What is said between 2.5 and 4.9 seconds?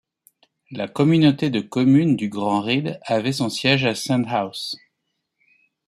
Ried avait son siège à Sundhouse.